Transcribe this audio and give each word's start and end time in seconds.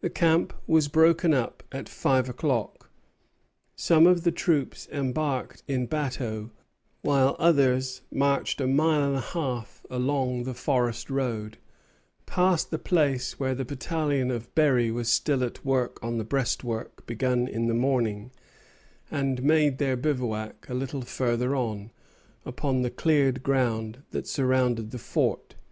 The 0.00 0.08
camp 0.08 0.54
was 0.66 0.88
broken 0.88 1.34
up 1.34 1.62
at 1.70 1.90
five 1.90 2.26
o'clock. 2.30 2.88
Some 3.76 4.06
of 4.06 4.24
the 4.24 4.32
troops 4.32 4.88
embarked 4.90 5.62
in 5.68 5.84
bateaux, 5.84 6.48
while 7.02 7.36
others 7.38 8.00
marched 8.10 8.62
a 8.62 8.66
mile 8.66 9.04
and 9.06 9.16
a 9.16 9.20
half 9.20 9.84
along 9.90 10.44
the 10.44 10.54
forest 10.54 11.10
road, 11.10 11.58
passed 12.24 12.70
the 12.70 12.78
place 12.78 13.38
where 13.38 13.54
the 13.54 13.66
battalion 13.66 14.30
of 14.30 14.54
Berry 14.54 14.90
was 14.90 15.12
still 15.12 15.44
at 15.44 15.66
work 15.66 16.02
on 16.02 16.16
the 16.16 16.24
breastwork 16.24 17.04
begun 17.04 17.46
in 17.46 17.66
the 17.66 17.74
morning, 17.74 18.30
and 19.10 19.42
made 19.42 19.76
their 19.76 19.98
bivouac 19.98 20.66
a 20.70 20.72
little 20.72 21.02
farther 21.02 21.54
on, 21.54 21.90
upon 22.46 22.80
the 22.80 22.90
cleared 22.90 23.42
ground 23.42 23.98
that 24.12 24.26
surrounded 24.26 24.92
the 24.92 24.98
fort. 24.98 25.50
Pouchot, 25.50 25.56
I. 25.58 25.64